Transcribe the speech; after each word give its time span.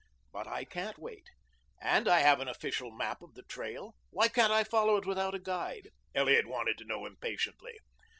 "But 0.31 0.47
I 0.47 0.65
can't 0.65 0.97
wait. 0.97 1.29
And 1.79 2.07
I 2.07 2.21
have 2.21 2.39
an 2.39 2.47
official 2.47 2.89
map 2.89 3.21
of 3.21 3.35
the 3.35 3.43
trail. 3.43 3.93
Why 4.09 4.29
can't 4.29 4.51
I 4.51 4.63
follow 4.63 4.95
it 4.97 5.05
without 5.05 5.35
a 5.35 5.39
guide?" 5.39 5.89
Elliot 6.15 6.47
wanted 6.47 6.79
to 6.79 6.85
know 6.85 7.05
impatiently. 7.05 7.77